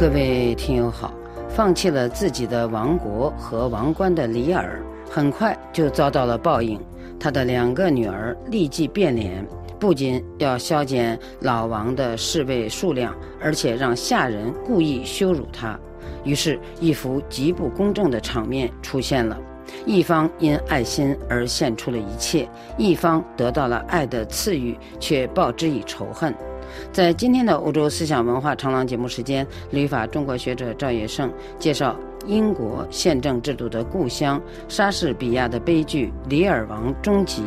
[0.00, 1.12] 各位听友好，
[1.46, 6.80] 放弃了自己的王国和王冠的里尔，很快就遭到了报应。
[7.18, 9.46] 他的两个女儿立即变脸，
[9.78, 15.78] 不仅要削减老王的侍卫数量，而且让下人故意羞辱他。
[16.24, 19.36] 于是，一幅极不公正的场面出现了：
[19.84, 22.48] 一方因爱心而献出了一切，
[22.78, 26.34] 一方得到了爱的赐予，却报之以仇恨。
[26.92, 31.96] 在今天的欧洲思想文化长廊节目时间，旅法中国学者赵野胜介绍
[32.26, 37.42] 英国宪政制度的故乡莎士比亚的悲剧《李尔王终极》。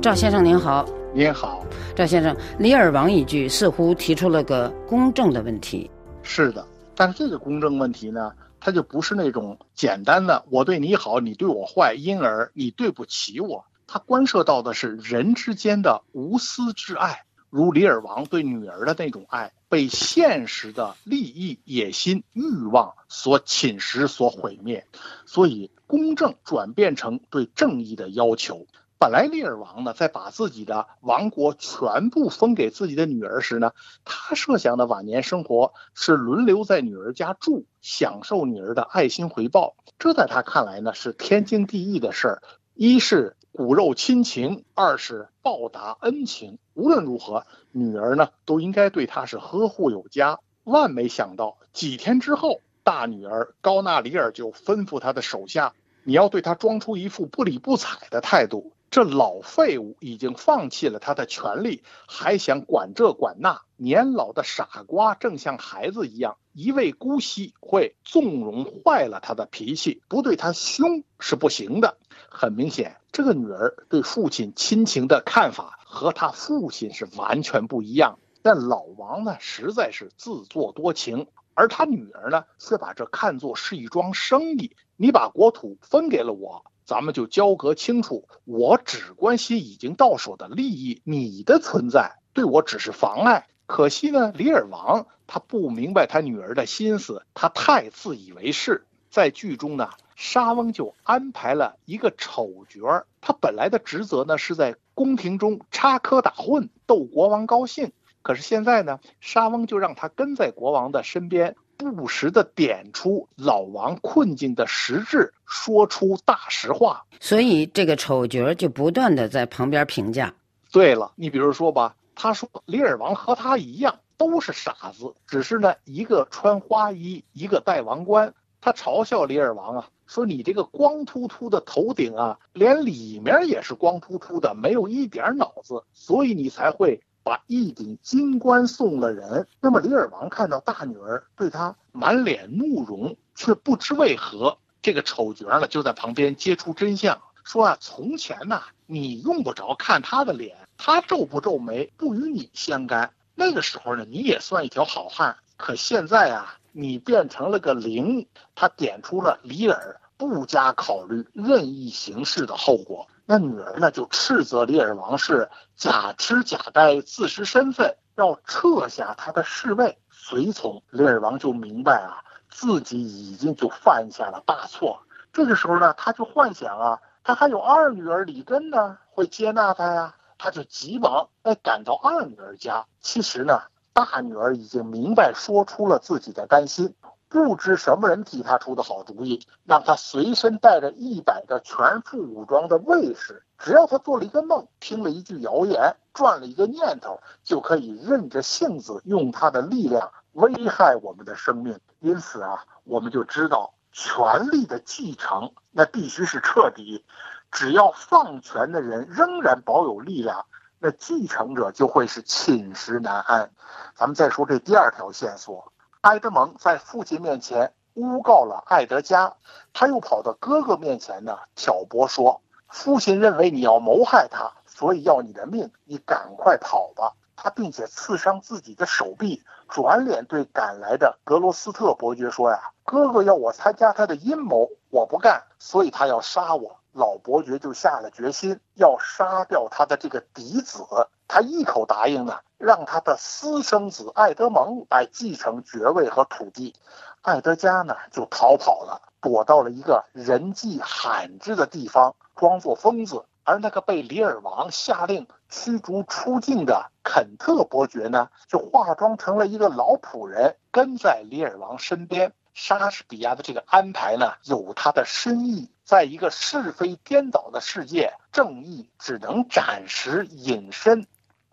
[0.00, 1.64] 赵先生您好，您好，
[1.96, 5.90] 赵先生，《李尔王》一句似乎提出了个公正的问题。
[6.22, 6.64] 是的，
[6.96, 8.32] 但是这个公正问题呢？
[8.58, 13.66] 它就不是那种简单的我对你好，你对我坏，因而你对不起我。
[13.86, 24.86] 它关涉到的是人之间的无私之爱，如李尔王对女儿的那种爱，被现实的利益、野心、欲望所侵蚀、所毁灭。
[25.26, 28.66] 所以，公正转变成对正义的要求。
[28.98, 33.72] 本来利尔王呢，在把自己的王国全部分给自己的女儿时呢，
[34.06, 39.76] 他设想的晚年生活是轮流在女儿家住，享受女儿的爱心回报。
[39.98, 42.42] 这在他看来呢，是天经地义的事儿。
[42.74, 46.58] 一是骨肉亲情，二是报答恩情。
[46.72, 50.38] 无论如何，女儿呢都应该对他是呵护有加。
[50.64, 63.60] 万没想到，几天之后，大女儿高纳里尔就吩咐他的手下：“你要对他装出一副不理不睬的态度。”这老废物已经放弃了他的权利，还想管这管那。
[63.78, 71.98] 年老的傻瓜正像孩子一样，一味姑息会纵容坏了他的脾气，不对他凶是不行的。
[72.30, 78.18] 很明显，这个女儿对父亲亲情的看法和他父亲是完全不一样。
[78.40, 84.74] 但老王呢，实在是自作多情，而他女儿呢，却把这看作是一桩生意。
[84.96, 86.64] 你把国土分给了我。
[86.86, 93.48] 咱们就交割清楚，我只关心已经到手的利益，你的存在对我只是妨碍。
[93.66, 98.86] 可惜呢，李尔王他不明白他女儿的心思，他太自以为是。
[99.10, 107.92] 在剧中呢，沙翁就安排了一个丑角儿，他本来的职责呢是在宫廷中插科打诨，逗国王高兴。
[108.22, 111.56] 可是现在呢，沙翁就让他跟在国王的身边。
[111.76, 120.34] 不时的点出老王困境的实质，说出大实话，所以这个丑角就不断的在旁边评价。
[120.72, 128.32] 对了，你比如说吧，他说李尔王和他一样都是傻子，只是呢一个穿花衣，一个戴王冠。
[128.60, 137.00] 他嘲笑李尔王啊，说你这个光秃秃的头顶啊，连里面也是光秃秃的，没有一点脑子，所以你才会。
[137.26, 144.58] 把一顶金冠送了人，那么李尔王看到大女儿对他满脸怒容，却不知为何。
[144.80, 153.12] 这个丑角呢，就在旁边揭出真相，说啊，从前呐，你用不着看他的脸，他皱不皱眉不与你相干。
[153.34, 155.36] 那个时候呢，你也算一条好汉。
[155.56, 158.28] 可现在啊，你变成了个零。
[158.54, 163.08] 他点出了李尔不加考虑、任意行事的后果。
[163.28, 170.82] 那女儿呢，就斥责李尔王是假痴假呆、自失身份，要撤下他的侍卫随从。
[170.90, 175.02] 李尔王就明白啊，自己已经就犯下了大错。
[175.32, 180.14] 这个时候呢，他就幻想啊，他还有二女儿李根呢，会接纳他呀。
[180.38, 182.84] 他就急忙来赶到二女儿家。
[183.00, 183.62] 其实呢，
[183.94, 186.94] 大女儿已经明白，说出了自己的担心。
[187.28, 201.78] 不知什么人替他出的好主意，让他随身带着一百个全副武装的卫士，只要他做了一个梦，听了一句谣言，转了一个念头，就可以任着性子用他的力量危害我们的生命。
[201.98, 207.04] 因此啊，我们就知道，权力的继承那必须是彻底。
[207.50, 210.46] 只要放权的人仍然保有力量，
[210.78, 213.50] 那继承者就会是寝食难安。
[213.96, 215.72] 咱们再说这第二条线索。
[216.06, 219.34] 埃德蒙在父亲面前诬告了艾德加，
[219.72, 227.14] 他又跑到哥哥面前呢挑拨说，父亲认为你要谋害他，所以要你的命，你赶快跑吧。
[227.34, 240.84] 他并且刺伤自己的手臂，转脸对赶来的格罗斯特伯爵说呀：“哥哥要我参加他的阴谋，我不干，所以他要杀我。”老伯爵就下了决心，要杀掉他的这个嫡子。
[241.28, 246.74] 他一口答应呢，让他的私生子爱德蒙来继承爵位和土地。
[247.22, 262.32] 爱德加呢就逃跑了，躲到了一个人迹罕至的地方，装作疯子，而那个被李尔王下令驱逐出境的肯特伯爵呢，就化妆成了一个老仆人，跟在李尔王身边。
[262.54, 265.70] 莎士比亚的这个安排呢，有他的深意。
[265.84, 271.06] 在一个是非颠倒的世界，正义只能暂时隐身，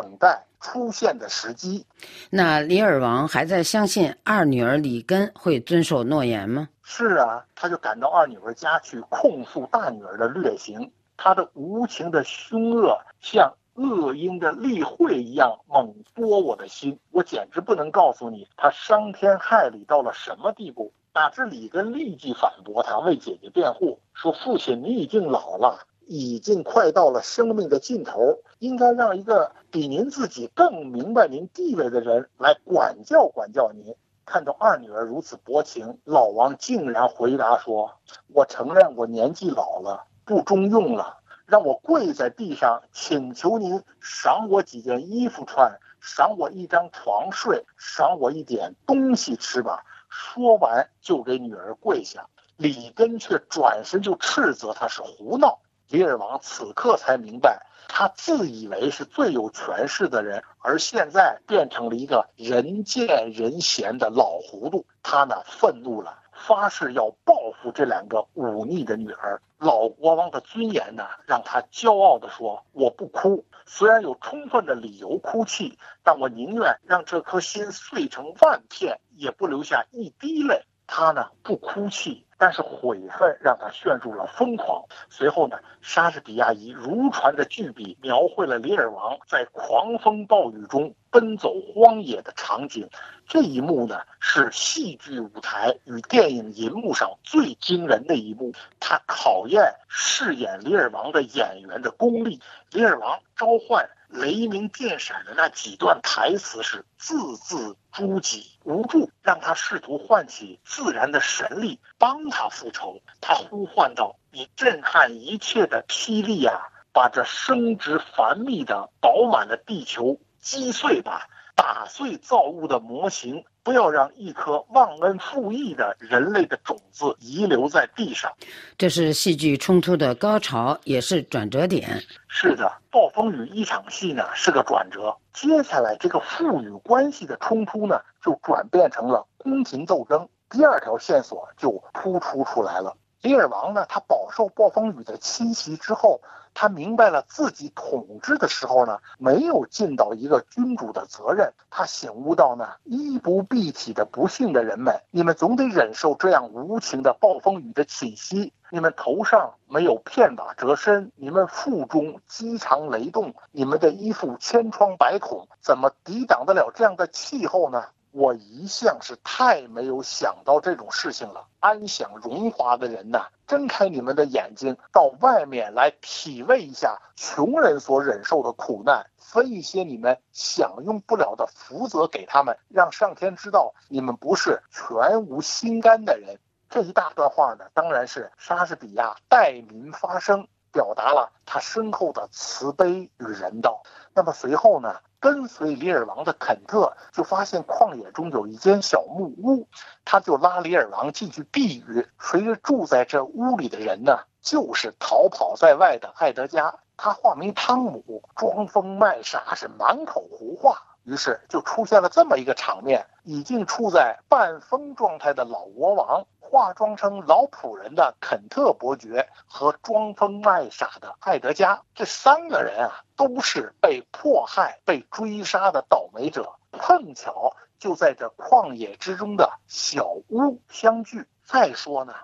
[0.00, 1.84] 等待出现的时机。
[2.30, 6.68] 那李尔王还在相信二女儿里根会遵守诺言吗？
[6.84, 10.92] 是啊，他就赶到二女儿家去控诉大女儿的劣行。
[11.16, 16.96] 他的无情的凶恶，像恶鹰的利喙一样猛拨我的心。
[17.10, 20.92] 我简直不能告诉你，他伤天害理到了什么地步。
[21.12, 33.94] 哪知里根立即反驳他，为姐姐辩护，说：“父亲，你已经老了，已经快到了生命的尽头，应该让一个比您自己更明白您地位的人来管教管教您。”
[34.24, 37.92] 看到二女儿如此薄情，老王竟然回答说
[38.32, 55.58] ：“我承认我年纪老了，不中用了，让我跪在地上请求您赏我几件衣服穿，赏我一张床睡，赏我一点东西吃吧。”说完就给女儿跪下，李根却转身就斥责他是胡闹。
[55.88, 64.84] 李尔王此刻才明白，他自以为是最有权势的人，而现在变成了一个人见人嫌的老糊涂。
[65.02, 69.40] 他呢愤怒了，发誓要报复这两个忤逆的女儿。
[69.56, 84.82] 老国王的尊严呢，让他骄傲地说：“我不哭，虽然有充分的理由哭泣，但我宁愿让这颗心碎成万片，也不留下一滴泪。”他呢不哭泣，但是悔恨让他陷入了疯狂。
[85.10, 92.88] 随后呢，莎士比亚以如传的巨笔描绘了李尔王在狂风暴雨中奔走荒野的场景。
[93.26, 98.54] 这一幕呢，是戏剧舞台与电影银幕上最惊人的一幕。
[98.80, 102.40] 他考验饰演李尔王的演员的功力。
[102.72, 103.88] 李尔王召唤。
[104.08, 113.00] 雷鸣电闪的那几段台词是字字珠玑，无助让他试图唤起自然的神力帮他复仇。
[113.20, 116.54] 他呼唤道：“你震撼一切的霹雳啊，
[116.92, 128.32] 把这生殖繁密的饱满的地球击碎吧！”打碎造物的模型，不要让一颗忘恩负义的人类的种子遗留在地上。
[128.78, 132.02] 这是戏剧冲突的高潮，也是转折点。
[132.28, 140.26] 是的，暴风雨一场戏呢是个转折，接下来这个父女关系的冲突呢就转变成了宫廷斗争。
[140.48, 142.96] 第二条线索就突出出来了。
[143.20, 146.22] 李尔王呢，他饱受暴风雨的侵袭之后。
[146.54, 151.52] 他明白了自己统治的时候呢，没有尽到一个君主的责任。
[151.70, 158.52] 他醒悟到呢，衣不蔽体的不幸的人们，你们总得忍受这样无情的暴风雨的侵袭。
[158.70, 167.84] 你们头上没有片瓦遮身，你们腹中饥肠雷动，你们的衣服千疮百孔，怎么抵挡得了这样的气候呢？
[168.12, 171.46] 我一向是太没有想到这种事情了。
[171.60, 186.38] 安享荣华的人呐，睁开你们的眼睛，到外面来体味一下穷人所忍受的苦难，分一些你们享用不了的福泽给他们，让上天知道你们不是全无心肝的人。
[186.70, 193.82] 这一大段话呢，当然是莎士比亚代民发声，表达了他深厚的慈悲与人道。
[194.14, 194.96] 那么随后呢？
[195.20, 199.66] 跟随李尔王的肯特就发现旷野中有一间小木屋，
[200.04, 202.06] 他就拉李尔王进去避雨。
[202.20, 206.72] 谁知住在这屋里的人呢，就是逃跑在外的艾德加。
[206.96, 210.80] 他化名汤姆，装疯卖傻，是满口胡话。
[211.02, 216.26] 于是就出现了这么一个场面：已经处在半疯状态的老国王。
[216.50, 231.26] 化妆成老仆人的肯特伯爵和装疯卖傻的艾德加，这三个人啊，都是被迫害、被追杀的倒霉者，碰巧就在这旷野之中的小屋相聚。
[231.44, 232.14] 再说呢，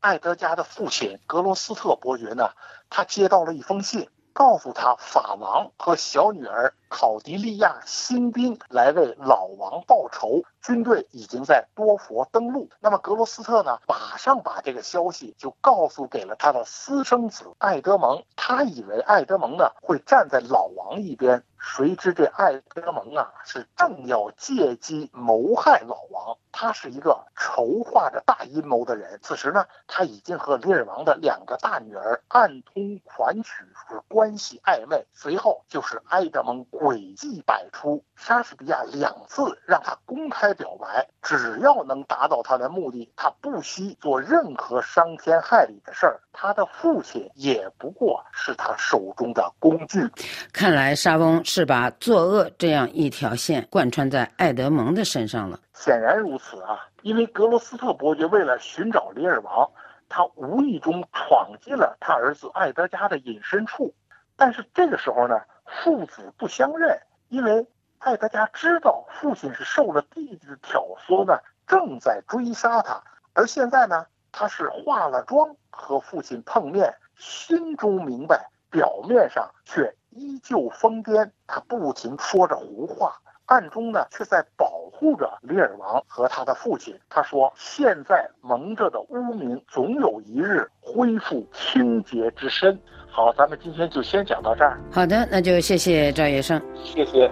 [0.00, 2.50] 艾德加的父亲格罗斯特伯爵呢，
[2.88, 4.10] 他接到了一封信。
[4.32, 12.68] 告诉他，法王和小女儿考迪利亚新兵来为老王报仇，军队已经在多佛登陆。
[12.80, 18.24] 那么格罗斯特呢，马上把这个消息就告诉给了他的私生子艾德蒙。
[18.36, 26.36] 他以为艾德蒙呢会站在老王一边，谁知这艾德蒙啊是正要借机谋害老王。
[26.60, 29.18] 他是一个筹划着大阴谋的人。
[29.22, 33.50] 此时呢，他已经和李尔王的两个大女儿暗通款曲，
[33.88, 35.06] 是关系暧昧。
[35.14, 38.04] 随后就是埃德蒙诡计百出。
[38.14, 46.20] 莎士比亚两次让他公开表白，只要能达到他的目的，他不惜做任何伤天害理的事儿。
[46.30, 50.06] 他的父亲也不过是他手中的工具。
[50.52, 55.58] 看来莎翁是把作恶这样一条线贯穿在爱德蒙的身上了。
[55.82, 59.70] 显然如此啊，因为格罗斯特伯爵为了寻找李尔王，
[60.10, 63.94] 他无意中闯进了他儿子爱德加的隐身处。
[64.36, 67.66] 但是这个时候呢，父子不相认，因为
[67.98, 73.02] 爱德加知道父亲是受了弟弟的挑唆呢，正在追杀他。
[73.32, 81.30] 而现在呢，他是化了妆和父亲碰面，心中明白，表面上却依旧疯癫。
[81.46, 83.18] 他不停说着胡话。
[83.50, 86.94] 暗中呢，却在保护着李尔王和他的父亲。
[87.08, 92.78] 他说：“现在蒙着的污名，总有一日恢复清洁之身。”
[93.10, 94.78] 好，咱们今天就先讲到这儿。
[94.92, 96.62] 好的，那就谢谢赵医生。
[96.76, 97.28] 谢谢。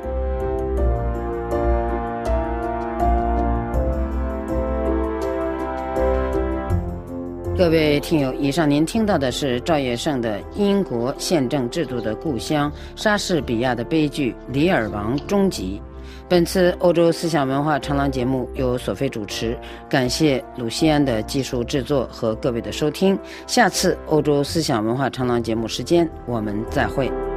[7.57, 15.81] 各位听友，以上您听到的是赵业胜的《英国宪政制度的故乡——莎士比亚的悲剧《李尔王终极》。
[16.29, 19.57] 本次欧洲思想文化长廊节目由索菲主持，
[19.89, 23.19] 感谢鲁西安的技术制作和各位的收听。
[23.47, 27.28] 下次欧洲思想文化长廊节目时间，我们再会。